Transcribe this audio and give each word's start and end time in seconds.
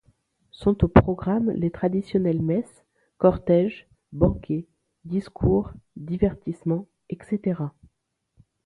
Sont 0.49 0.83
au 0.83 0.87
programme 0.87 1.51
les 1.51 1.69
traditionnelles 1.69 2.41
messe, 2.41 2.83
cortège, 3.19 3.87
banquet, 4.11 4.65
discours, 5.05 5.73
divertissements, 5.95 6.87
etc. 7.09 7.65